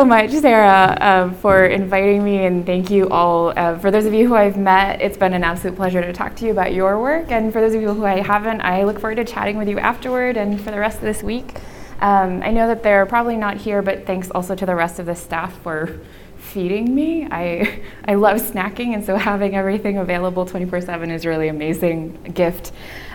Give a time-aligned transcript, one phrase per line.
[0.00, 3.52] so much, Sarah, uh, for inviting me, and thank you all.
[3.54, 6.34] Uh, for those of you who I've met, it's been an absolute pleasure to talk
[6.36, 7.30] to you about your work.
[7.30, 9.78] And for those of you who I haven't, I look forward to chatting with you
[9.78, 11.58] afterward and for the rest of this week.
[12.00, 15.04] Um, I know that they're probably not here, but thanks also to the rest of
[15.04, 16.00] the staff for
[16.38, 17.28] feeding me.
[17.30, 22.72] I, I love snacking, and so having everything available 24 7 is really amazing gift.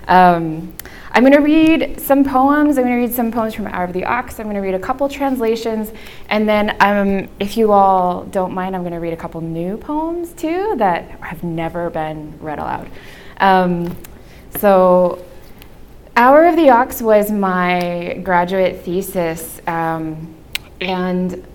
[0.08, 0.74] Um,
[1.12, 2.78] I'm going to read some poems.
[2.78, 4.40] I'm going to read some poems from Hour of the Ox.
[4.40, 5.94] I'm going to read a couple translations.
[6.30, 9.78] And then, um, if you all don't mind, I'm going to read a couple new
[9.78, 12.90] poems too that have never been read aloud.
[13.40, 13.96] Um,
[14.58, 15.24] so,
[16.18, 19.62] Hour of the Ox was my graduate thesis.
[19.68, 20.36] Um,
[20.82, 21.46] and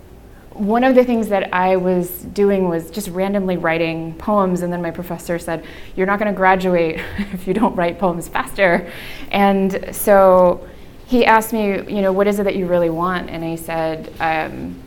[0.52, 4.82] one of the things that I was doing was just randomly writing poems, and then
[4.82, 5.64] my professor said,
[5.96, 7.00] You're not going to graduate
[7.32, 8.90] if you don't write poems faster.
[9.30, 10.68] And so
[11.06, 13.30] he asked me, You know, what is it that you really want?
[13.30, 14.82] And I said, um,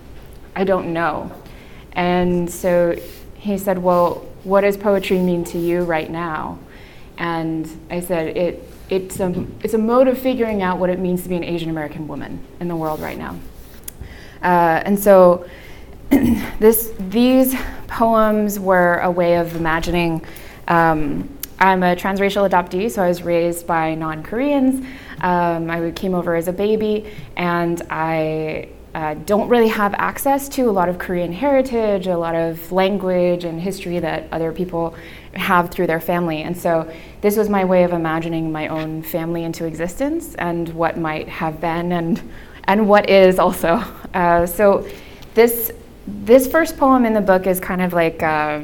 [0.56, 1.32] I don't know.
[1.94, 3.00] And so
[3.36, 6.60] he said, Well, what does poetry mean to you right now?
[7.18, 11.24] And I said, it, it's, a, it's a mode of figuring out what it means
[11.24, 13.38] to be an Asian American woman in the world right now.
[14.44, 15.50] Uh, and so
[16.60, 17.56] this, these
[17.88, 20.24] poems were a way of imagining.
[20.68, 24.86] Um, I'm a transracial adoptee, so I was raised by non Koreans.
[25.22, 30.70] Um, I came over as a baby, and I uh, don't really have access to
[30.70, 34.96] a lot of Korean heritage, a lot of language and history that other people
[35.34, 36.44] have through their family.
[36.44, 40.98] And so this was my way of imagining my own family into existence and what
[40.98, 42.22] might have been and,
[42.66, 43.84] and what is also.
[44.14, 44.88] Uh, so
[45.34, 45.72] this
[46.06, 48.62] this first poem in the book is kind of like uh,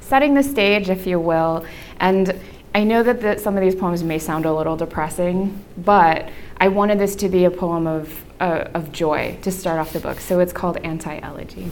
[0.00, 1.64] setting the stage, if you will.
[2.00, 2.38] And
[2.74, 6.68] I know that the, some of these poems may sound a little depressing, but I
[6.68, 10.20] wanted this to be a poem of, uh, of joy to start off the book.
[10.20, 11.70] So it's called Anti Elegy.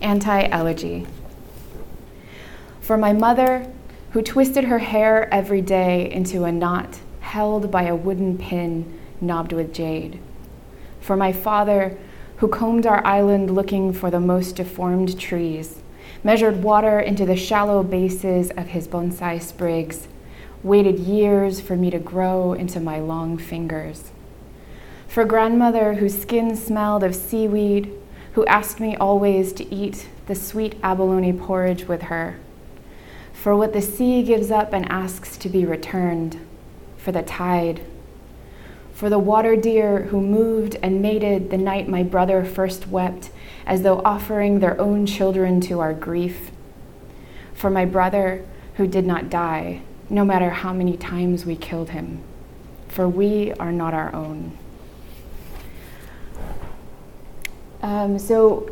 [0.00, 1.06] Anti Elegy.
[2.80, 3.70] For my mother,
[4.12, 9.52] who twisted her hair every day into a knot held by a wooden pin knobbed
[9.52, 10.18] with jade.
[11.00, 11.96] For my father,
[12.38, 15.82] who combed our island looking for the most deformed trees,
[16.24, 20.08] measured water into the shallow bases of his bonsai sprigs,
[20.62, 24.10] waited years for me to grow into my long fingers.
[25.08, 27.92] For grandmother whose skin smelled of seaweed,
[28.34, 32.38] who asked me always to eat the sweet abalone porridge with her.
[33.32, 36.38] For what the sea gives up and asks to be returned,
[36.96, 37.80] for the tide
[39.00, 43.30] for the water deer who moved and mated the night my brother first wept,
[43.64, 46.50] as though offering their own children to our grief.
[47.54, 48.44] For my brother
[48.74, 49.80] who did not die,
[50.10, 52.22] no matter how many times we killed him,
[52.88, 54.58] for we are not our own.
[57.80, 58.70] Um, so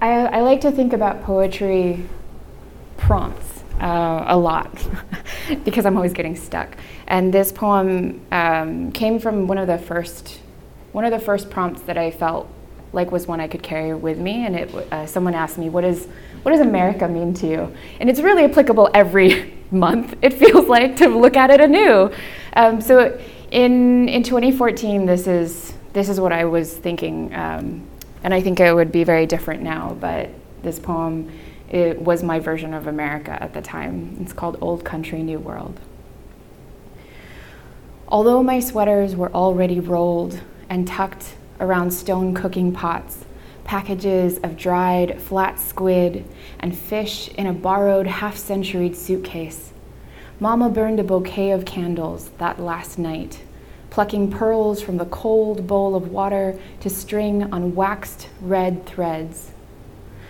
[0.00, 2.04] I, I like to think about poetry
[2.96, 3.37] prompts
[3.80, 4.70] uh, a lot
[5.64, 6.76] because I'm always getting stuck.
[7.06, 10.40] And this poem um, came from one of the first
[10.92, 12.48] one of the first prompts that I felt
[12.92, 14.46] like was one I could carry with me.
[14.46, 16.08] And it, uh, someone asked me, "What is
[16.42, 20.16] what does America mean to you?" And it's really applicable every month.
[20.22, 22.10] It feels like to look at it anew.
[22.54, 27.86] Um, so in in 2014, this is this is what I was thinking, um,
[28.22, 29.96] and I think it would be very different now.
[30.00, 30.30] But
[30.62, 31.30] this poem
[31.68, 34.16] it was my version of America at the time.
[34.20, 35.78] It's called Old Country, New World.
[38.08, 40.40] Although my sweaters were already rolled
[40.70, 43.26] and tucked around stone cooking pots,
[43.64, 46.24] packages of dried flat squid,
[46.58, 49.72] and fish in a borrowed half centuried suitcase,
[50.40, 53.42] Mama burned a bouquet of candles that last night,
[53.90, 59.50] plucking pearls from the cold bowl of water to string on waxed red threads.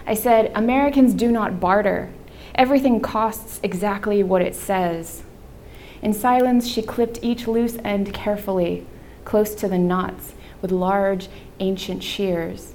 [0.08, 2.08] I said, Americans do not barter.
[2.54, 5.22] Everything costs exactly what it says.
[6.00, 8.86] In silence, she clipped each loose end carefully,
[9.26, 10.32] close to the knots,
[10.62, 11.28] with large,
[11.60, 12.72] ancient shears.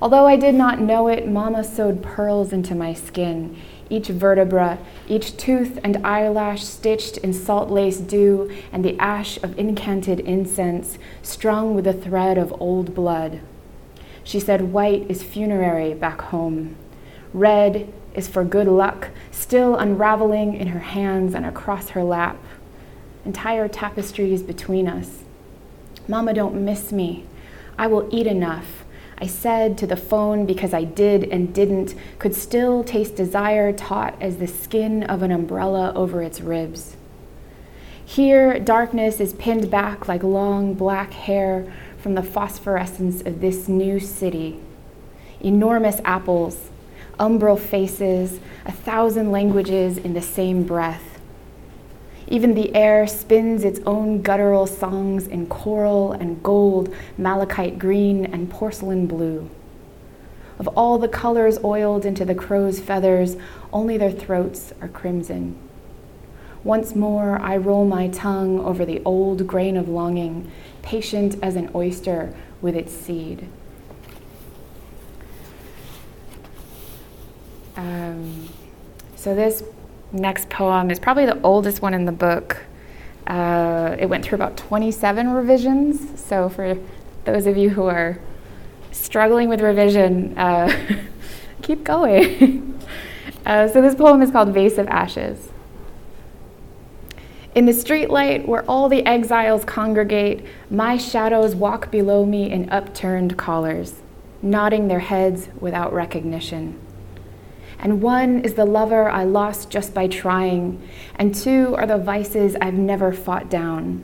[0.00, 3.56] Although I did not know it, Mama sewed pearls into my skin,
[3.90, 4.78] each vertebra,
[5.08, 10.98] each tooth and eyelash stitched in salt lace dew and the ash of incanted incense,
[11.20, 13.40] strung with a thread of old blood.
[14.24, 16.76] She said white is funerary back home.
[17.32, 22.36] Red is for good luck, still unraveling in her hands and across her lap.
[23.24, 25.22] Entire tapestries between us.
[26.08, 27.24] Mama, don't miss me.
[27.78, 28.84] I will eat enough.
[29.18, 34.16] I said to the phone because I did and didn't, could still taste desire taut
[34.20, 36.96] as the skin of an umbrella over its ribs.
[38.04, 41.72] Here, darkness is pinned back like long black hair
[42.02, 44.58] from the phosphorescence of this new city.
[45.40, 46.70] Enormous apples,
[47.18, 51.20] umbral faces, a thousand languages in the same breath.
[52.26, 58.50] Even the air spins its own guttural songs in coral and gold, malachite green, and
[58.50, 59.48] porcelain blue.
[60.58, 63.36] Of all the colors oiled into the crow's feathers,
[63.72, 65.56] only their throats are crimson.
[66.64, 70.50] Once more, I roll my tongue over the old grain of longing,
[70.82, 73.48] patient as an oyster with its seed.
[77.76, 78.48] Um,
[79.16, 79.62] so, this
[80.12, 82.58] next poem is probably the oldest one in the book.
[83.26, 86.20] Uh, it went through about 27 revisions.
[86.20, 86.76] So, for
[87.24, 88.18] those of you who are
[88.90, 90.98] struggling with revision, uh,
[91.62, 92.78] keep going.
[93.46, 95.51] uh, so, this poem is called Vase of Ashes.
[97.54, 103.36] In the streetlight where all the exiles congregate, my shadows walk below me in upturned
[103.36, 104.00] collars,
[104.40, 106.80] nodding their heads without recognition.
[107.78, 110.80] And one is the lover I lost just by trying,
[111.16, 114.02] and two are the vices I've never fought down.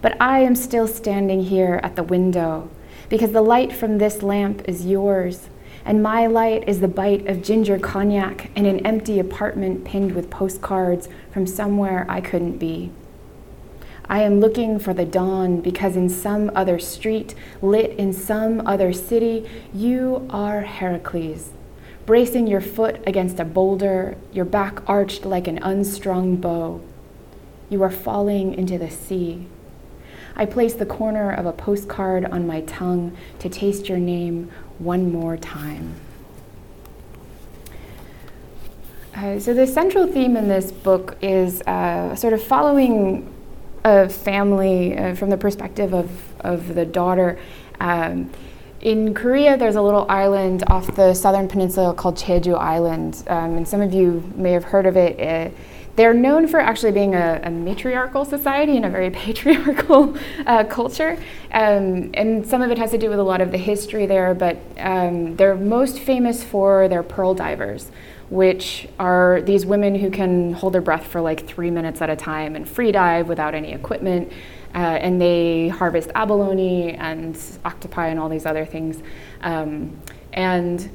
[0.00, 2.70] But I am still standing here at the window,
[3.10, 5.49] because the light from this lamp is yours,
[5.90, 10.30] and my light is the bite of ginger cognac in an empty apartment pinned with
[10.30, 12.92] postcards from somewhere I couldn't be.
[14.08, 18.92] I am looking for the dawn because in some other street, lit in some other
[18.92, 21.50] city, you are Heracles,
[22.06, 26.80] bracing your foot against a boulder, your back arched like an unstrung bow.
[27.68, 29.48] You are falling into the sea.
[30.36, 35.12] I place the corner of a postcard on my tongue to taste your name one
[35.12, 35.94] more time.
[39.14, 43.32] Uh, so, the central theme in this book is uh, sort of following
[43.84, 46.10] a family uh, from the perspective of,
[46.40, 47.38] of the daughter.
[47.80, 48.30] Um,
[48.80, 53.68] in Korea, there's a little island off the southern peninsula called Jeju Island, um, and
[53.68, 55.20] some of you may have heard of it.
[55.20, 55.54] Uh,
[55.96, 60.16] they're known for actually being a, a matriarchal society and a very patriarchal
[60.46, 61.18] uh, culture.
[61.52, 64.34] Um, and some of it has to do with a lot of the history there,
[64.34, 67.90] but um, they're most famous for their pearl divers,
[68.28, 72.16] which are these women who can hold their breath for like three minutes at a
[72.16, 74.32] time and free dive without any equipment.
[74.72, 79.02] Uh, and they harvest abalone and octopi and all these other things.
[79.40, 79.98] Um,
[80.32, 80.88] and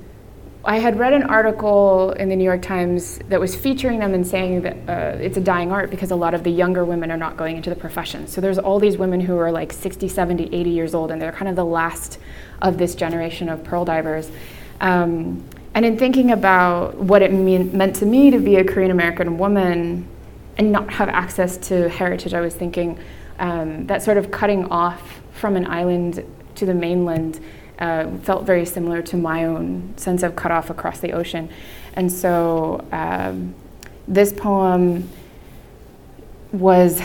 [0.68, 4.26] I had read an article in the New York Times that was featuring them and
[4.26, 7.18] saying that uh, it's a dying art because a lot of the younger women are
[7.18, 8.26] not going into the profession.
[8.26, 11.32] So there's all these women who are like 60, 70, 80 years old, and they're
[11.32, 12.18] kind of the last
[12.64, 14.32] of this generation of pearl divers.
[14.82, 18.90] Um, and in thinking about what it mean, meant to me to be a Korean
[18.90, 20.08] American woman
[20.58, 22.98] and not have access to heritage, I was thinking
[23.38, 26.26] um, that sort of cutting off from an island
[26.56, 27.40] to the mainland
[27.80, 31.50] uh, felt very similar to my own sense of cut off across the ocean.
[31.94, 33.56] And so um,
[34.08, 35.10] this poem
[36.52, 37.02] was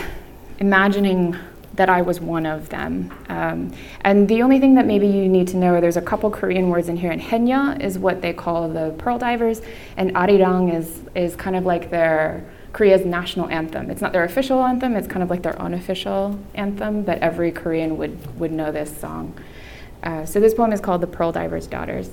[0.59, 1.37] imagining
[1.73, 3.13] that I was one of them.
[3.29, 6.69] Um, and the only thing that maybe you need to know, there's a couple Korean
[6.69, 9.61] words in here, and Haenyeo is what they call the pearl divers,
[9.97, 13.89] and Arirang is, is kind of like their Korea's national anthem.
[13.89, 17.97] It's not their official anthem, it's kind of like their unofficial anthem, but every Korean
[17.97, 19.33] would, would know this song.
[20.03, 22.09] Uh, so this poem is called The Pearl Diver's Daughters.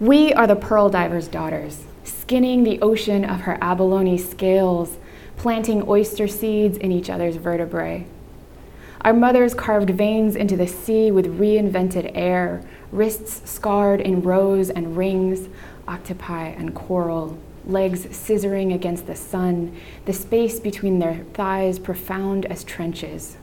[0.00, 4.96] We are the pearl diver's daughters, skinning the ocean of her abalone scales,
[5.36, 8.06] planting oyster seeds in each other's vertebrae.
[9.00, 12.62] Our mothers carved veins into the sea with reinvented air,
[12.92, 15.48] wrists scarred in rows and rings,
[15.88, 22.62] octopi and coral, legs scissoring against the sun, the space between their thighs profound as
[22.62, 23.36] trenches.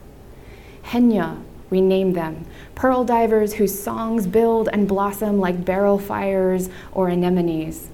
[0.86, 2.46] Haenyeo we name them
[2.76, 7.90] pearl divers whose songs build and blossom like barrel fires or anemones.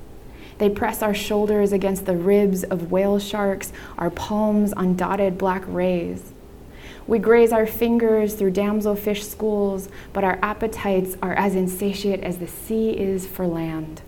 [0.57, 5.63] They press our shoulders against the ribs of whale sharks, our palms on dotted black
[5.65, 6.33] rays.
[7.07, 12.47] We graze our fingers through damselfish schools, but our appetites are as insatiate as the
[12.47, 14.01] sea is for land.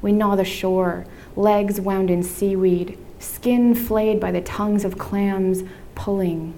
[0.00, 5.64] We gnaw the shore, legs wound in seaweed, skin flayed by the tongues of clams,
[5.96, 6.54] pulling,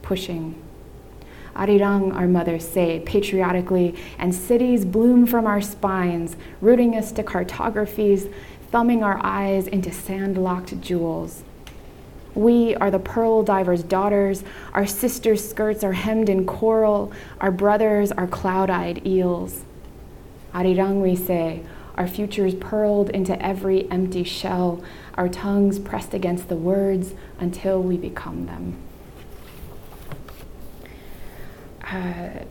[0.00, 0.63] pushing.
[1.54, 8.32] Arirang, our mothers say patriotically, and cities bloom from our spines, rooting us to cartographies,
[8.70, 11.44] thumbing our eyes into sand locked jewels.
[12.34, 14.42] We are the pearl diver's daughters.
[14.72, 17.12] Our sisters' skirts are hemmed in coral.
[17.40, 19.62] Our brothers are cloud eyed eels.
[20.52, 21.62] Arirang, we say,
[21.96, 24.82] our futures pearled into every empty shell,
[25.14, 28.76] our tongues pressed against the words until we become them.
[31.94, 32.44] Uh,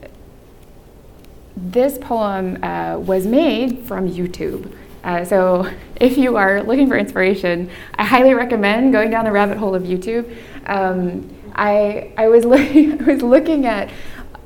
[1.56, 4.76] this poem uh, was made from YouTube.
[5.04, 9.58] Uh, so if you are looking for inspiration, I highly recommend going down the rabbit
[9.58, 10.34] hole of YouTube.
[10.66, 13.92] Um, I, I, was looking, I was looking at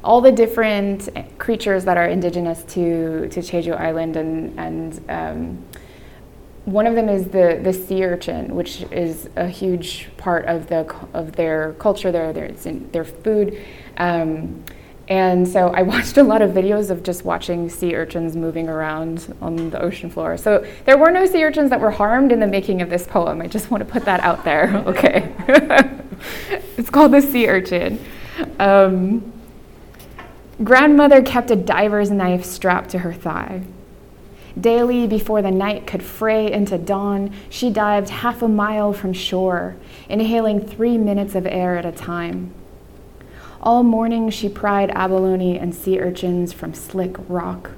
[0.03, 5.65] all the different creatures that are indigenous to, to Jeju Island, and, and um,
[6.65, 10.93] one of them is the, the sea urchin, which is a huge part of, the,
[11.13, 13.63] of their culture, their, their, their food.
[13.97, 14.63] Um,
[15.07, 19.33] and so I watched a lot of videos of just watching sea urchins moving around
[19.41, 20.37] on the ocean floor.
[20.37, 23.41] So there were no sea urchins that were harmed in the making of this poem.
[23.41, 25.33] I just want to put that out there, okay?
[26.77, 28.03] it's called The Sea Urchin.
[28.59, 29.33] Um,
[30.63, 33.63] grandmother kept a diver's knife strapped to her thigh.
[34.59, 39.75] Daily, before the night could fray into dawn, she dived half a mile from shore,
[40.09, 42.51] inhaling three minutes of air at a time.
[43.61, 47.71] All morning she pried abalone and sea urchins from slick rock.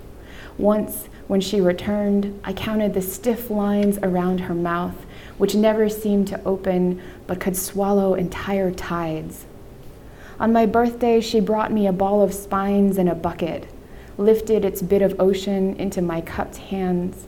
[0.57, 5.05] Once, when she returned, I counted the stiff lines around her mouth,
[5.37, 9.45] which never seemed to open but could swallow entire tides.
[10.37, 13.67] On my birthday, she brought me a ball of spines in a bucket,
[14.17, 17.25] lifted its bit of ocean into my cupped hands.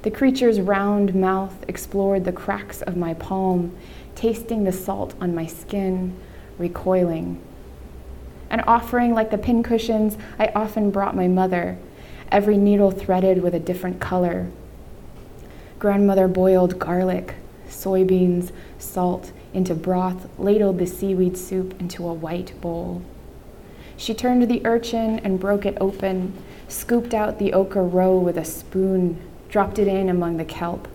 [0.00, 3.76] The creature's round mouth explored the cracks of my palm,
[4.14, 6.16] tasting the salt on my skin,
[6.58, 7.42] recoiling.
[8.50, 11.76] An offering like the pincushions I often brought my mother,
[12.30, 14.48] every needle threaded with a different color.
[15.78, 17.34] Grandmother boiled garlic,
[17.68, 23.02] soybeans, salt into broth, ladled the seaweed soup into a white bowl.
[23.96, 26.34] She turned the urchin and broke it open,
[26.68, 30.88] scooped out the ochre roe with a spoon, dropped it in among the kelp.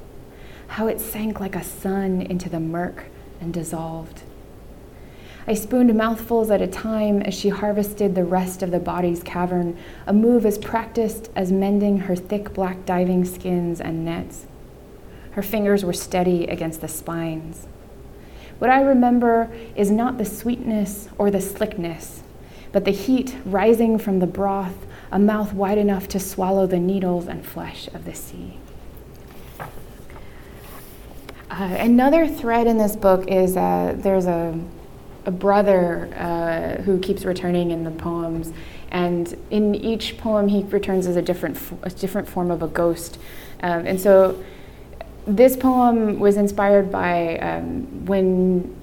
[0.68, 3.06] How it sank like a sun into the murk
[3.40, 4.22] and dissolved.
[5.48, 9.78] I spooned mouthfuls at a time as she harvested the rest of the body's cavern,
[10.06, 14.46] a move as practiced as mending her thick black diving skins and nets.
[15.32, 17.66] Her fingers were steady against the spines.
[18.60, 22.22] What I remember is not the sweetness or the slickness,
[22.72, 27.28] but the heat rising from the broth, a mouth wide enough to swallow the needles
[27.28, 28.58] and flesh of the sea.
[31.50, 34.58] Uh, another thread in this book is uh, there's a
[35.26, 38.54] a brother uh, who keeps returning in the poems,
[38.92, 43.18] and in each poem he returns as a different a different form of a ghost,
[43.62, 44.44] um, and so
[45.26, 48.76] this poem was inspired by um, when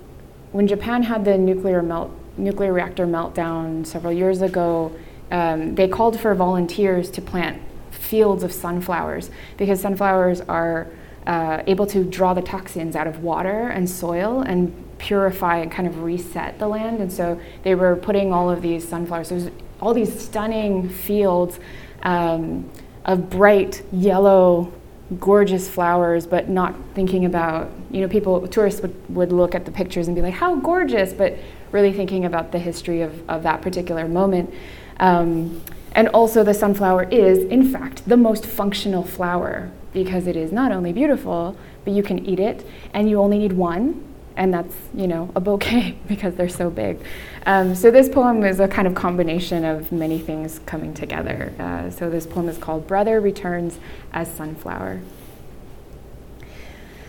[0.53, 4.93] when Japan had the nuclear melt nuclear reactor meltdown several years ago.
[5.31, 10.87] Um, they called for volunteers to plant fields of sunflowers because sunflowers are
[11.27, 15.89] uh, able to draw the toxins out of water and soil and purify and kind
[15.89, 17.01] of reset the land.
[17.01, 19.51] And so they were putting all of these sunflowers, there's
[19.81, 21.59] all these stunning fields
[22.03, 22.69] um,
[23.05, 24.73] of bright yellow,
[25.19, 29.71] gorgeous flowers, but not thinking about, you know, people, tourists would, would look at the
[29.71, 31.39] pictures and be like, how gorgeous, but
[31.73, 34.53] really thinking about the history of, of that particular moment.
[35.01, 35.63] Um,
[35.93, 40.71] and also, the sunflower is, in fact, the most functional flower because it is not
[40.71, 44.05] only beautiful, but you can eat it, and you only need one
[44.39, 46.99] and that's you know a bouquet because they're so big.
[47.45, 51.53] Um, so this poem is a kind of combination of many things coming together.
[51.59, 53.79] Uh, so this poem is called "Brother Returns
[54.13, 55.01] as Sunflower."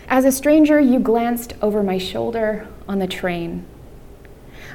[0.08, 3.64] As a stranger, you glanced over my shoulder on the train.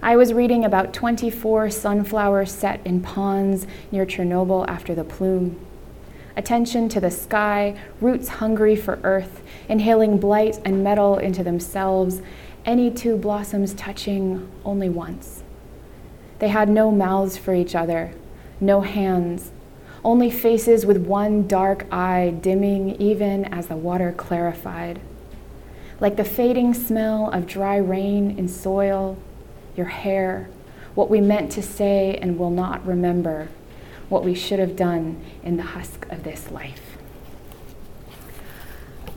[0.01, 5.59] I was reading about 24 sunflowers set in ponds near Chernobyl after the plume.
[6.38, 12.21] Attention to the sky, roots hungry for earth, inhaling blight and metal into themselves,
[12.65, 15.43] any two blossoms touching only once.
[16.39, 18.13] They had no mouths for each other,
[18.60, 19.51] no hands,
[20.03, 25.00] only faces with one dark eye dimming even as the water clarified.
[26.00, 29.17] Like the fading smell of dry rain in soil,
[29.77, 30.50] your hair,
[30.93, 33.48] what we meant to say and will not remember,
[34.10, 36.98] what we should have done in the husk of this life.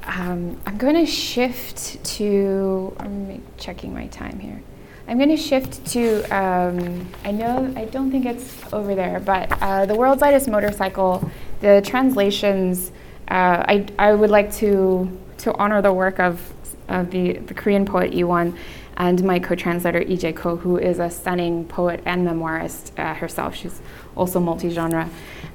[0.08, 4.62] Um, I'm going to shift to, I'm checking my time here.
[5.06, 9.52] I'm going to shift to, um, I know, I don't think it's over there, but
[9.60, 12.90] uh, The World's Lightest Motorcycle, the translations,
[13.30, 16.40] uh, I, I would like to, to honor the work of,
[16.88, 18.56] of the, the Korean poet Yi Won
[18.98, 20.32] and my co-translator E.J.
[20.34, 23.54] Koh, who is a stunning poet and memoirist uh, herself.
[23.54, 23.80] She's
[24.16, 25.08] also multi-genre.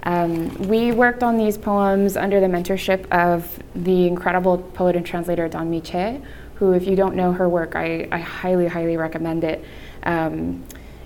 [0.03, 5.49] Um, we worked on these poems under the mentorship of the incredible poet and translator
[5.49, 6.21] Don Mee Choi,
[6.55, 9.63] who, if you don't know her work, I, I highly, highly recommend it.
[10.03, 10.63] Um,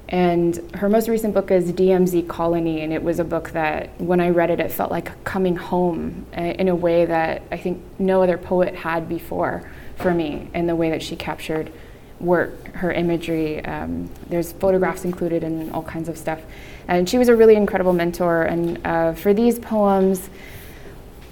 [0.09, 4.21] And her most recent book is DMZ Colony, and it was a book that, when
[4.21, 7.81] I read it, it felt like coming home uh, in a way that I think
[7.99, 11.71] no other poet had before for me, in the way that she captured
[12.19, 13.63] work, her imagery.
[13.65, 16.41] Um, there's photographs included and all kinds of stuff.
[16.87, 18.43] And she was a really incredible mentor.
[18.43, 20.29] And uh, for these poems,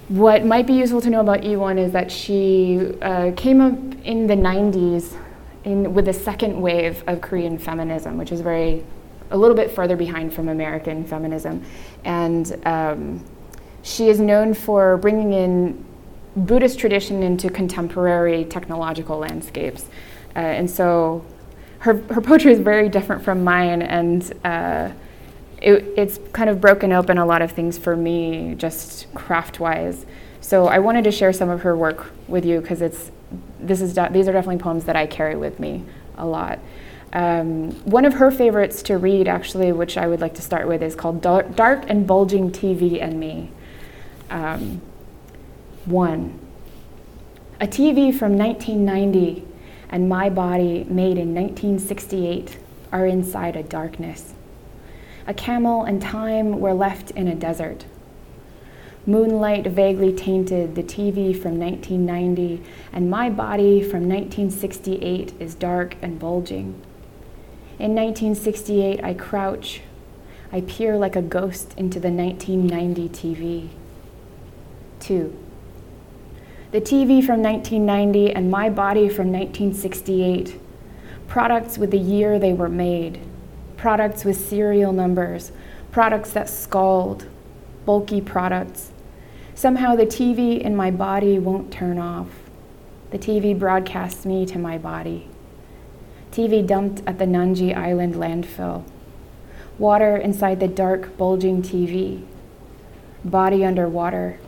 [0.08, 3.74] what might be useful to know about Yi Won is that she uh, came up
[4.04, 5.18] in the 90s
[5.63, 8.84] in, with the second wave of Korean feminism, which is very,
[9.32, 11.65] a little bit further behind from American feminism.
[12.04, 13.25] And um,
[13.82, 15.84] she is known for bringing in
[16.36, 19.86] Buddhist tradition into contemporary technological landscapes.
[20.36, 21.25] Uh, and so
[21.80, 24.92] her, her poetry is very different from mine, and uh,
[25.62, 30.06] it, it's kind of broken open a lot of things for me, just craft wise.
[30.42, 33.12] So I wanted to share some of her work with you because it's
[33.60, 35.84] this is de- these are definitely poems that I carry with me
[36.18, 36.60] a lot.
[37.13, 40.84] Um, one of her favorites to read, actually, which I would like to start with,
[40.84, 43.50] is called Dark, Dark and Bulging TV and Me.
[44.30, 44.82] Um,
[45.86, 46.39] one,
[47.62, 49.44] a TV from 1990
[49.95, 52.57] and my body made in 1968
[52.91, 54.33] are inside a darkness.
[55.25, 57.85] A camel and time were left in a desert.
[59.05, 62.61] Moonlight vaguely tainted the TV from 1990,
[62.91, 66.81] and my body from 1968 is dark and bulging.
[67.79, 69.79] In 1968, I crouch.
[70.51, 73.69] I peer like a ghost into the 1990 TV.
[74.99, 75.44] Two.
[76.75, 80.60] The TV from 1990 and my body from 1968.
[81.25, 83.22] Products with the year they were made.
[83.77, 85.53] Products with serial numbers.
[85.94, 87.27] Products that scald.
[87.86, 88.91] Bulky products
[89.53, 92.27] Somehow the TV in my body won't turn off.
[93.12, 95.29] The TV broadcasts me to my body.
[96.34, 98.84] TV dumped at the Nanji Island landfill.
[99.79, 102.25] Water inside the dark, bulging TV.
[103.24, 104.39] Body underwater.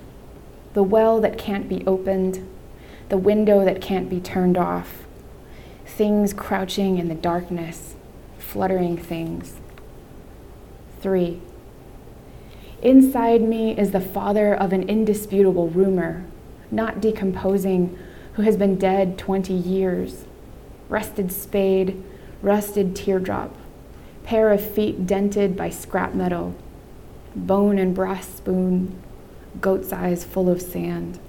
[0.77, 2.47] The well that can't be opened.
[3.09, 5.07] The window that can't be turned off.
[5.87, 7.95] Things crouching in the darkness,
[8.37, 9.55] fluttering things.
[11.01, 11.41] Three.
[12.83, 16.25] Inside me is the father of an indisputable rumor,
[16.69, 17.97] not decomposing,
[18.33, 20.25] who has been dead 20 years.
[20.89, 22.03] Rusted spade,
[22.43, 23.55] rusted teardrop,
[24.21, 26.53] pair of feet dented by scrap metal,
[27.35, 29.01] bone and brass spoon,
[29.61, 31.19] goat's eyes full of sand,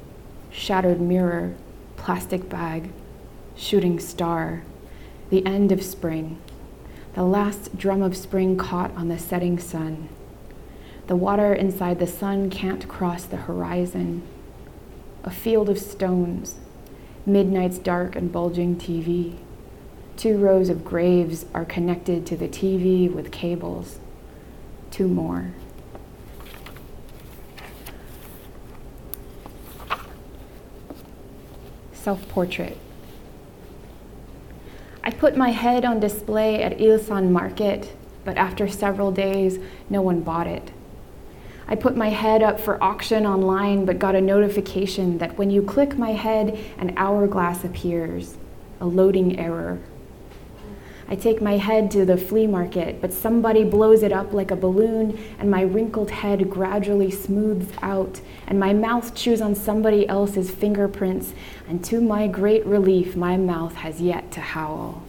[0.51, 1.55] shattered mirror,
[1.97, 2.91] plastic bag,
[3.57, 4.63] shooting star,
[5.31, 6.39] the end of spring,
[7.15, 10.09] the last drum of spring caught on the setting sun
[11.09, 14.23] the water inside the sun can't cross the horizon.
[15.25, 16.57] A field of stones,
[17.25, 19.37] midnight's dark and bulging TV.
[20.19, 23.99] Two rows of graves are connected to the TV with cables.
[24.91, 25.53] Two more.
[32.09, 32.79] Self portrait.
[35.05, 37.95] I put my head on display at Ilsan Market,
[38.25, 39.59] but after several days,
[39.91, 40.71] no one bought it.
[41.67, 45.61] I put my head up for auction online, but got a notification that when you
[45.61, 48.39] click my head, an hourglass appears,
[48.81, 49.79] a loading error.
[51.11, 54.57] I take my head to the flea market, but somebody blows it up like a
[54.57, 60.51] balloon, and my wrinkled head gradually smooths out, and my mouth chews on somebody else's
[60.51, 61.33] fingerprints,
[61.67, 65.03] and to my great relief, my mouth has yet to howl.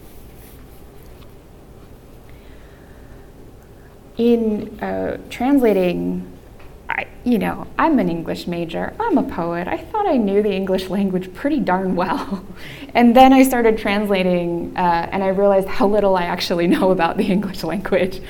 [4.16, 6.26] In uh, translating
[6.90, 9.68] I, you know, I'm an English major, I'm a poet.
[9.68, 12.44] I thought I knew the English language pretty darn well.
[12.94, 17.16] and then I started translating, uh, and I realized how little I actually know about
[17.16, 18.20] the English language.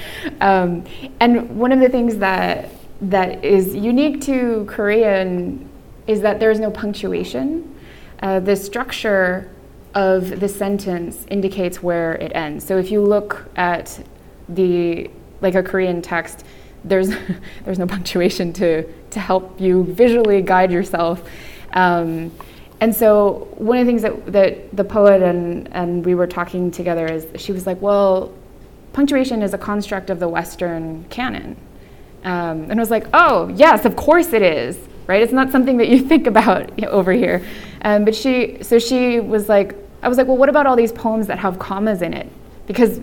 [0.40, 0.84] Um,
[1.20, 2.70] and one of the things that
[3.02, 5.66] that is unique to Korean
[6.06, 7.74] is that there is no punctuation.
[8.22, 9.50] Uh, the structure
[9.94, 12.66] of the sentence indicates where it ends.
[12.66, 14.04] So if you look at
[14.50, 16.44] the like a Korean text,
[16.84, 17.08] there's
[17.64, 21.22] there's no punctuation to to help you visually guide yourself.
[21.72, 22.32] Um,
[22.80, 26.70] and so one of the things that, that the poet and, and we were talking
[26.70, 28.32] together is she was like, well,
[28.94, 31.56] punctuation is a construct of the Western canon.
[32.24, 35.22] Um, and I was like, oh, yes, of course it is, right?
[35.22, 37.44] It's not something that you think about over here.
[37.82, 40.92] Um, but she, so she was like, I was like, well, what about all these
[40.92, 42.30] poems that have commas in it?
[42.66, 43.00] Because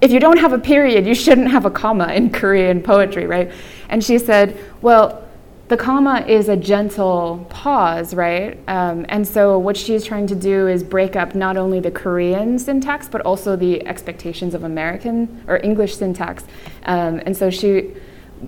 [0.00, 3.52] if you don't have a period, you shouldn't have a comma in Korean poetry, right?
[3.88, 5.26] And she said, well,
[5.68, 8.58] the comma is a gentle pause, right?
[8.66, 12.58] Um, and so what she's trying to do is break up not only the Korean
[12.58, 16.42] syntax, but also the expectations of American or English syntax.
[16.86, 17.92] Um, and so she,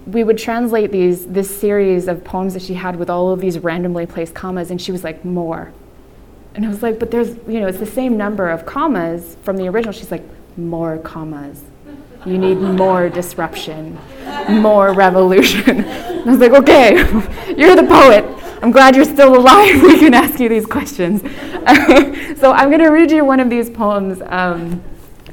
[0.06, 3.58] we would translate these this series of poems that she had with all of these
[3.58, 5.72] randomly placed commas, and she was like, more.
[6.54, 9.56] And I was like, but there's, you know, it's the same number of commas from
[9.56, 9.92] the original.
[9.92, 10.24] She's like,
[10.56, 11.62] more commas.
[12.24, 13.98] You need more disruption,
[14.48, 15.84] more revolution.
[15.84, 16.96] I was like, okay,
[17.56, 18.24] you're the poet.
[18.62, 19.82] I'm glad you're still alive.
[19.82, 21.20] We can ask you these questions.
[22.38, 24.22] so I'm going to read you one of these poems.
[24.26, 24.82] Um,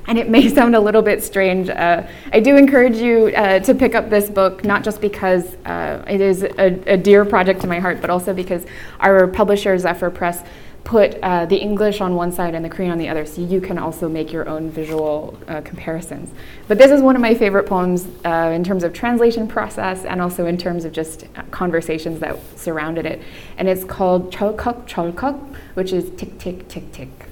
[0.09, 1.69] and it may sound a little bit strange.
[1.69, 2.01] Uh,
[2.33, 6.19] I do encourage you uh, to pick up this book, not just because uh, it
[6.19, 8.65] is a, a, dear project to my heart, but also because
[8.99, 10.43] our publisher, Zephyr Press,
[10.89, 13.61] put uh, the English on one side and the Korean on the other, so you
[13.61, 16.33] can also make your own visual uh, comparisons.
[16.67, 20.19] But this is one of my favorite poems uh, in terms of translation process and
[20.19, 23.21] also in terms of just conversations that surrounded it.
[23.59, 27.27] And it's called Cholkuk Cholkuk, which is tick, tick, tick, tick.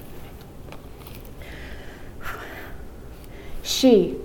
[3.64, 4.18] She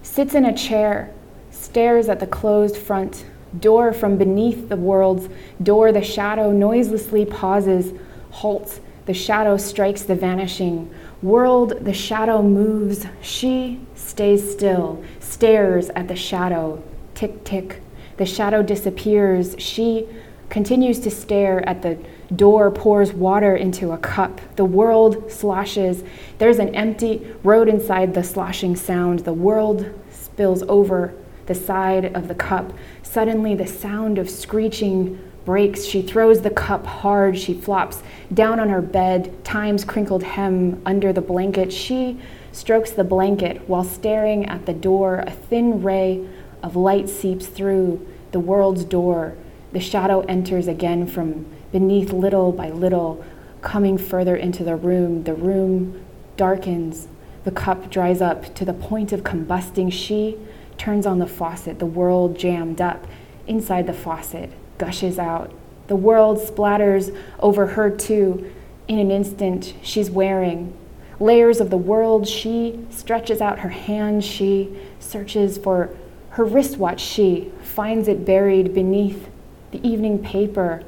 [0.00, 1.12] sits in a chair,
[1.50, 3.26] stares at the closed front
[3.58, 5.28] door from beneath the world's
[5.62, 5.92] door.
[5.92, 7.92] The shadow noiselessly pauses
[8.30, 16.08] halts, the shadow strikes the vanishing world, the shadow moves, she stays still, stares at
[16.08, 16.82] the shadow,
[17.14, 17.80] tick, tick.
[18.16, 20.06] The shadow disappears, she
[20.50, 21.98] continues to stare at the
[22.34, 24.40] door, pours water into a cup.
[24.56, 26.04] The world sloshes.
[26.38, 29.20] There's an empty road inside the sloshing sound.
[29.20, 31.14] The world spills over
[31.46, 32.72] the side of the cup.
[33.02, 35.18] Suddenly, the sound of screeching
[35.50, 35.84] breaks.
[35.84, 37.36] She throws the cup hard.
[37.36, 41.72] She flops down on her bed, Time's crinkled hem under the blanket.
[41.72, 42.20] She
[42.52, 45.24] strokes the blanket while staring at the door.
[45.26, 46.24] A thin ray
[46.62, 49.34] of light seeps through the world's door.
[49.72, 53.24] The shadow enters again from beneath, little by little,
[53.60, 55.24] coming further into the room.
[55.24, 56.00] The room
[56.36, 57.08] darkens.
[57.42, 59.92] The cup dries up to the point of combusting.
[59.92, 60.38] She
[60.78, 63.08] turns on the faucet, the world jammed up
[63.48, 65.52] inside the faucet gushes out.
[65.86, 68.50] The world splatters over her too.
[68.88, 70.72] In an instant, she's wearing
[71.20, 72.26] layers of the world.
[72.26, 74.24] She stretches out her hand.
[74.24, 75.94] She searches for
[76.30, 77.00] her wristwatch.
[77.00, 79.28] She finds it buried beneath
[79.70, 80.82] the evening paper.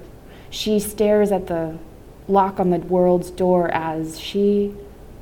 [0.49, 1.79] She stares at the
[2.27, 4.75] lock on the world's door as she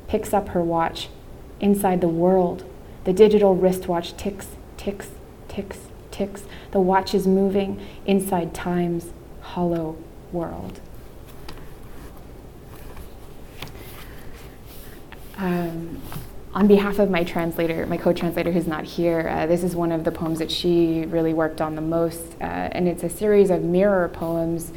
[0.06, 1.08] picks up her watch.
[1.58, 2.64] Inside the world,
[3.04, 5.08] the digital wristwatch ticks, ticks,
[5.48, 5.78] ticks,
[6.20, 6.44] ticks.
[6.72, 9.06] The watch is moving inside time's
[9.40, 9.96] hollow
[10.32, 10.80] world.
[15.38, 16.02] Um,
[16.52, 20.04] on behalf of my translator, my co-translator who's not here, uh, this is one of
[20.04, 23.62] the poems that she really worked on the most, uh, and it's a series of
[23.62, 24.72] mirror poems.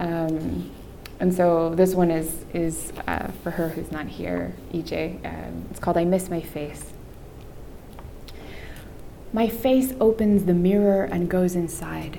[0.00, 0.72] Um,
[1.20, 5.24] and so this one is is uh, for her who's not here, EJ.
[5.24, 6.92] Um, it's called "I Miss My Face."
[9.32, 12.18] My face opens the mirror and goes inside.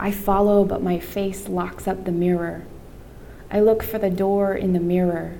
[0.00, 2.64] I follow, but my face locks up the mirror.
[3.50, 5.38] I look for the door in the mirror.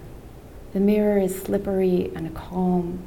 [0.74, 3.02] The mirror is slippery and calm.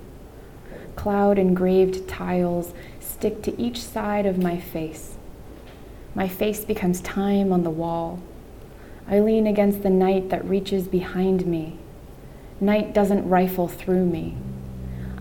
[0.96, 5.18] Cloud engraved tiles stick to each side of my face.
[6.16, 8.20] My face becomes time on the wall.
[9.08, 11.78] I lean against the night that reaches behind me.
[12.60, 14.36] Night doesn't rifle through me.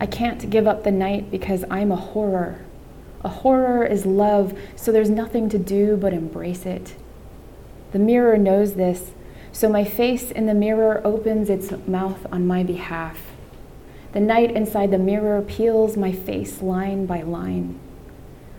[0.01, 2.63] I can't give up the night because I'm a horror.
[3.23, 6.95] A horror is love, so there's nothing to do but embrace it.
[7.93, 9.11] The mirror knows this,
[9.53, 13.19] so my face in the mirror opens its mouth on my behalf.
[14.13, 17.79] The night inside the mirror peels my face line by line.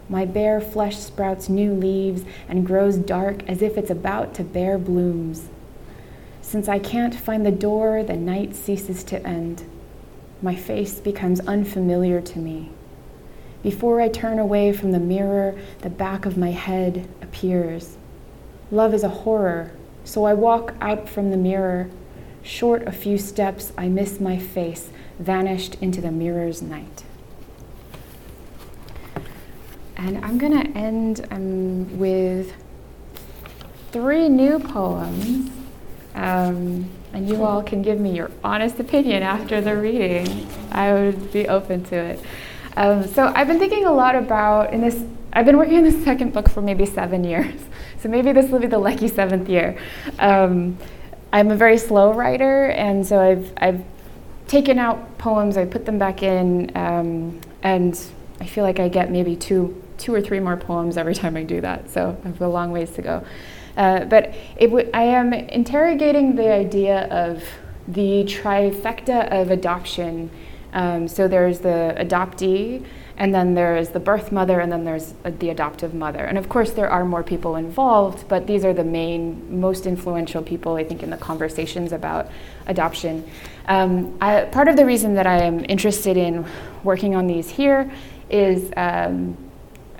[0.10, 4.77] My bare flesh sprouts new leaves and grows dark as if it's about to bear
[4.77, 5.49] blooms.
[6.43, 9.63] Since I can't find the door, the night ceases to end
[10.41, 12.71] my face becomes unfamiliar to me.
[13.63, 17.97] Before I turn away from the mirror, the back of my head appears.
[18.71, 19.71] Love is a horror,
[20.04, 21.89] so I walk out from the mirror.
[22.41, 27.04] Short a few steps, I miss my face, vanished into the mirror's night.
[29.95, 32.51] And I'm going to end um, with
[33.91, 35.51] three new poems.
[36.15, 40.47] Um, and you all can give me your honest opinion after the reading.
[40.71, 42.19] I would be open to it.
[42.78, 45.04] Um, so I've been thinking a lot about in this.
[45.34, 47.54] I've been working on this second book for maybe seven years.
[48.02, 49.78] So maybe this will be the lucky seventh year.
[50.17, 50.76] Um,
[51.32, 53.84] I'm a very slow writer, and so I've I've
[54.47, 58.00] taken out poems, I put them back in, um, and
[58.39, 61.43] I feel like I get maybe two two or three more poems every time I
[61.43, 63.24] do that, so I have a long ways to go.
[63.77, 67.43] Uh, but w- I am interrogating the idea of
[67.88, 70.29] the trifecta of adoption.
[70.73, 72.86] Um, so there's the adoptee,
[73.17, 76.23] and then there's the birth mother, and then there's the adoptive mother.
[76.23, 80.41] And of course, there are more people involved, but these are the main, most influential
[80.41, 82.29] people, I think, in the conversations about
[82.67, 83.29] adoption.
[83.67, 86.45] Um, I, part of the reason that I am interested in
[86.84, 87.91] working on these here
[88.29, 88.71] is.
[88.77, 89.38] Um,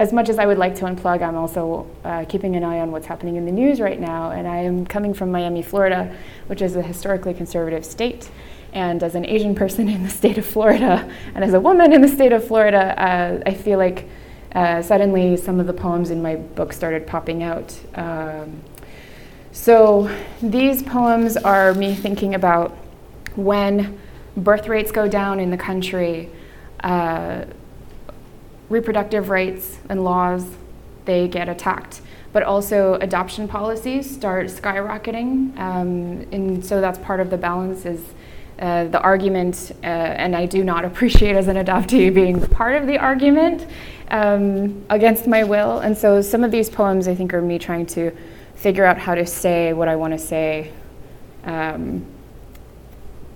[0.02, 2.92] as much as I would like to unplug, I'm also uh, keeping an eye on
[2.92, 4.32] what's happening in the news right now.
[4.32, 6.12] And I am coming from Miami, Florida,
[6.48, 8.32] which is a historically conservative state.
[8.74, 12.02] And as an Asian person in the state of Florida, and as a woman in
[12.02, 14.10] the state of Florida, uh, I feel like
[14.56, 17.80] uh, suddenly some of the poems in my book started popping out.
[17.94, 18.64] Um,
[19.52, 20.10] so
[20.42, 22.76] these poems are me thinking about
[23.36, 24.00] when
[24.36, 26.32] birth rates go down in the country,
[26.84, 27.46] uh,
[28.72, 30.46] reproductive rights and laws,
[31.06, 32.02] they get attacked.
[32.34, 35.58] But also adoption policies start skyrocketing.
[35.60, 38.02] Um, and so that's part of the balance is
[38.60, 42.88] uh, the argument, uh, and I do not appreciate as an adoptee being part of
[42.88, 43.68] the argument
[44.10, 45.80] um, against my will.
[45.80, 48.12] And so some of these poems, I think, are me trying to
[48.56, 50.72] figure out how to say what I want to say
[51.44, 52.06] um,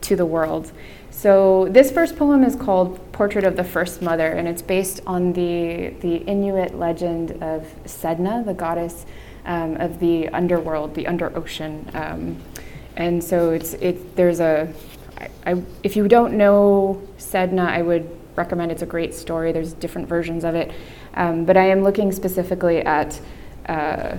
[0.02, 0.72] to the world.
[1.26, 5.34] So this first poem is called Portrait of the First Mother, and it's based on
[5.34, 9.08] the, the Inuit legend of Sedna, the goddess
[9.48, 11.90] um, of the underworld, the under ocean.
[11.96, 12.40] Um,
[12.96, 14.72] and so it's, it, there's a
[15.18, 19.52] I, I, if you don't know Sedna, I would recommend it's a great story.
[19.52, 20.72] There's different versions of it.
[21.16, 23.20] Um, but I am looking specifically at
[23.68, 24.18] uh,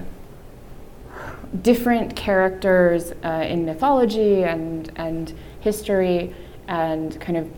[1.63, 6.35] different characters uh, in mythology and, and history
[6.69, 7.51] and kind of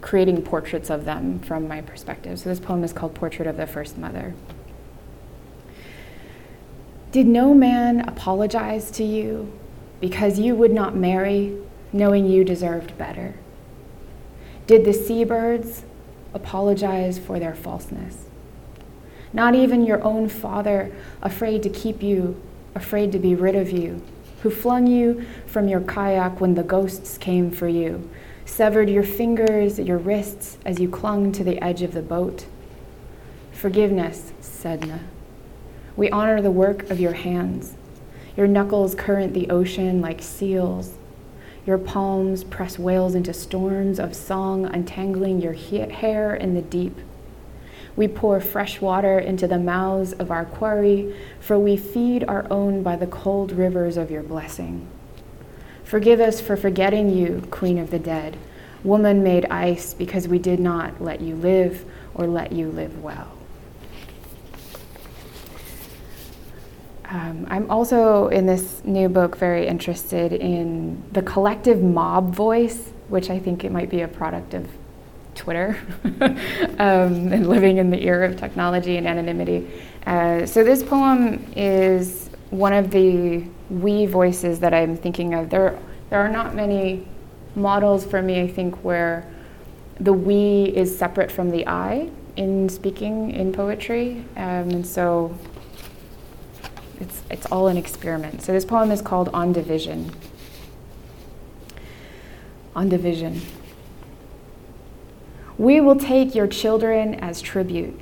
[0.00, 2.38] creating portraits of them from my perspective.
[2.38, 4.34] So this poem is called Portrait of the First Mother.
[7.12, 9.52] Did no man apologize to you
[10.00, 11.56] because you would not marry
[11.92, 13.34] knowing you deserved better?
[14.66, 15.84] Did the seabirds
[16.32, 18.26] apologize for their falseness?
[19.32, 22.40] Not even your own father, afraid to keep you,
[22.74, 24.02] afraid to be rid of you,
[24.42, 28.08] who flung you from your kayak when the ghosts came for you,
[28.44, 32.46] severed your fingers, your wrists as you clung to the edge of the boat.
[33.52, 35.00] Forgiveness, Sedna.
[35.96, 37.74] We honor the work of your hands.
[38.36, 40.94] Your knuckles current the ocean like seals,
[41.64, 46.98] your palms press whales into storms of song, untangling your hair in the deep.
[47.94, 52.82] We pour fresh water into the mouths of our quarry, for we feed our own
[52.82, 54.88] by the cold rivers of your blessing.
[55.84, 58.36] Forgive us for forgetting you, Queen of the Dead,
[58.84, 63.32] woman made ice, because we did not let you live or let you live well.
[67.12, 73.28] Um, I'm also in this new book very interested in the collective mob voice, which
[73.28, 74.66] I think it might be a product of
[75.34, 79.70] Twitter um, and living in the era of technology and anonymity.
[80.06, 83.44] Uh, so this poem is one of the
[83.80, 85.50] we voices that I'm thinking of.
[85.50, 85.78] There,
[86.10, 87.06] there are not many
[87.54, 89.26] models for me, I think, where
[89.98, 94.24] the we is separate from the I in speaking in poetry.
[94.36, 95.36] Um, and so
[97.00, 98.42] it's, it's all an experiment.
[98.42, 100.12] So this poem is called On Division.
[102.76, 103.40] On Division.
[105.58, 107.98] We will take your children as tribute.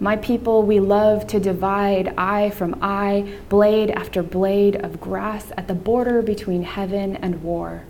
[0.00, 5.68] My people, we love to divide eye from eye, blade after blade of grass at
[5.68, 7.84] the border between heaven and war.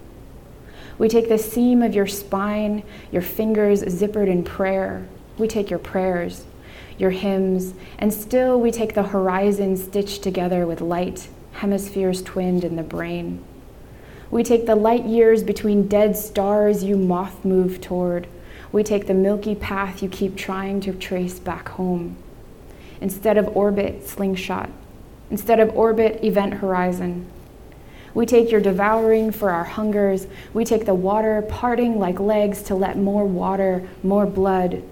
[0.98, 5.06] We take the seam of your spine, your fingers zippered in prayer.
[5.36, 6.44] We take your prayers
[6.98, 12.76] your hymns, and still we take the horizon stitched together with light, hemispheres twinned in
[12.76, 13.42] the brain.
[14.30, 18.26] We take the light years between dead stars you moth move toward.
[18.72, 22.16] We take the milky path you keep trying to trace back home.
[23.00, 24.70] Instead of orbit, slingshot.
[25.30, 27.26] Instead of orbit, event horizon.
[28.14, 30.26] We take your devouring for our hungers.
[30.52, 34.82] We take the water parting like legs to let more water, more blood,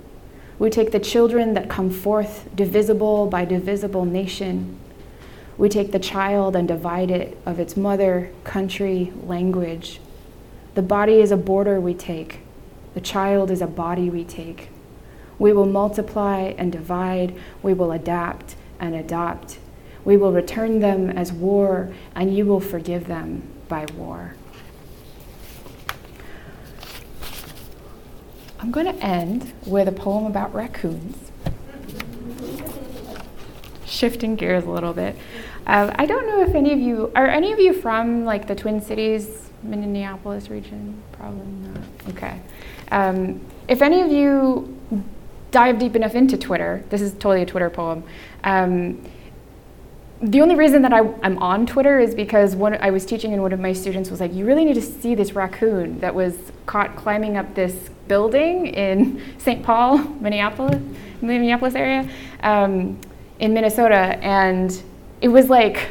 [0.58, 4.78] we take the children that come forth, divisible by divisible nation.
[5.58, 10.00] We take the child and divide it of its mother, country, language.
[10.74, 12.40] The body is a border we take.
[12.96, 14.70] The child is a body we take.
[15.38, 17.38] We will multiply and divide.
[17.62, 19.58] We will adapt and adopt.
[20.02, 24.34] We will return them as war, and you will forgive them by war.
[28.60, 31.30] I'm going to end with a poem about raccoons.
[33.84, 35.16] shifting gears a little bit.
[35.66, 38.54] Uh, I don't know if any of you are any of you from like the
[38.54, 41.02] Twin Cities, Minneapolis region.
[41.12, 41.82] Probably not.
[42.08, 42.40] Okay.
[42.90, 44.76] Um, if any of you
[45.50, 48.04] dive deep enough into Twitter, this is totally a Twitter poem.
[48.44, 49.02] Um,
[50.22, 53.42] the only reason that I, am on Twitter is because one, I was teaching and
[53.42, 56.36] one of my students was like, you really need to see this raccoon that was
[56.64, 59.62] caught climbing up this building in St.
[59.62, 60.80] Paul, Minneapolis,
[61.20, 62.10] Minneapolis area,
[62.42, 62.98] um,
[63.40, 64.18] in Minnesota.
[64.22, 64.82] And
[65.20, 65.90] it was like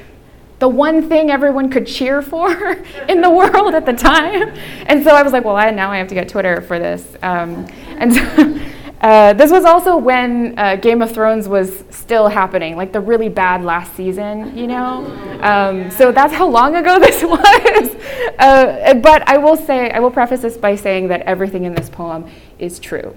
[0.60, 2.52] the one thing everyone could cheer for
[3.10, 4.54] in the world at the time.
[4.88, 7.16] And so I was like, well, I, now I have to get Twitter for this.
[7.22, 8.22] Um, and so,
[9.02, 13.30] uh, this was also when uh, Game of Thrones was still happening, like the really
[13.30, 15.06] bad last season, you know?
[15.42, 17.96] Um, so that's how long ago this was.
[18.40, 21.90] Uh, but I will say, I will preface this by saying that everything in this
[21.90, 23.14] poem is true.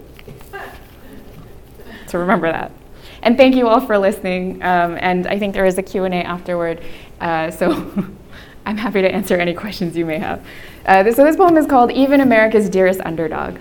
[2.06, 2.72] So remember that.
[3.22, 4.62] And thank you all for listening.
[4.62, 6.82] Um, and I think there is a Q&A afterward.
[7.20, 7.70] Uh, so
[8.66, 10.44] I'm happy to answer any questions you may have.
[10.84, 13.58] Uh, so this poem is called Even America's Dearest Underdog.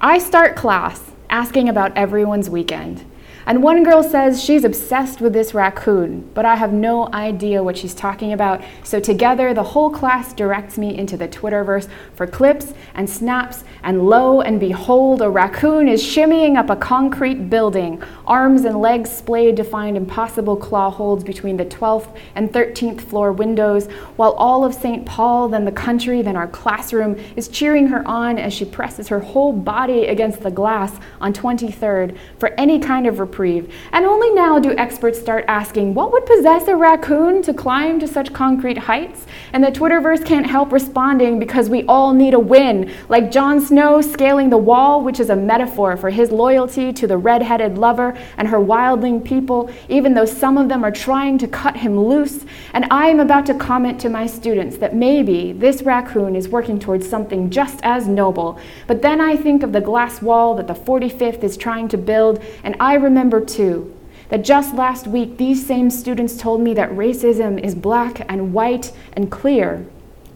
[0.00, 3.04] I start class asking about everyone's weekend.
[3.44, 7.76] And one girl says she's obsessed with this raccoon, but I have no idea what
[7.76, 8.62] she's talking about.
[8.84, 14.08] So together, the whole class directs me into the Twitterverse for clips and snaps, and
[14.08, 19.56] lo and behold, a raccoon is shimmying up a concrete building, arms and legs splayed
[19.56, 24.72] to find impossible claw holds between the 12th and 13th floor windows, while all of
[24.72, 25.04] St.
[25.04, 29.18] Paul, then the country, then our classroom is cheering her on as she presses her
[29.18, 33.72] whole body against the glass on 23rd for any kind of reprieve.
[33.92, 38.06] And only now do experts start asking what would possess a raccoon to climb to
[38.06, 39.26] such concrete heights?
[39.54, 44.02] And the Twitterverse can't help responding because we all need a win, like Jon Snow
[44.02, 48.48] scaling the wall, which is a metaphor for his loyalty to the red-headed lover and
[48.48, 52.44] her wildling people, even though some of them are trying to cut him loose.
[52.74, 56.78] And I am about to comment to my students that maybe this raccoon is working
[56.78, 58.58] towards something just as noble.
[58.86, 62.42] But then I think of the glass wall that the 45th is trying to build,
[62.62, 63.96] and I remember remember, too,
[64.30, 68.90] that just last week these same students told me that racism is black and white
[69.12, 69.86] and clear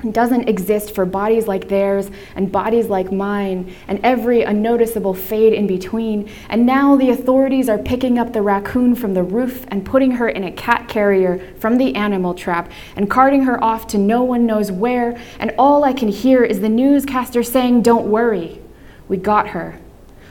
[0.02, 5.52] and doesn't exist for bodies like theirs and bodies like mine and every unnoticeable fade
[5.52, 6.30] in between.
[6.48, 10.28] And now the authorities are picking up the raccoon from the roof and putting her
[10.28, 14.46] in a cat carrier from the animal trap and carting her off to no one
[14.46, 15.18] knows where.
[15.40, 18.60] And all I can hear is the newscaster saying, Don't worry,
[19.08, 19.80] we got her.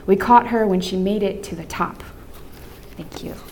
[0.06, 2.02] We caught her when she made it to the top.
[2.96, 3.45] Thank you.